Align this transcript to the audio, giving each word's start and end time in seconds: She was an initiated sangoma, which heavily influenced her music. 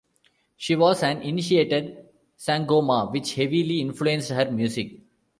She 0.57 0.75
was 0.75 1.03
an 1.03 1.21
initiated 1.21 2.09
sangoma, 2.35 3.11
which 3.11 3.35
heavily 3.35 3.81
influenced 3.81 4.31
her 4.31 4.49
music. 4.49 5.01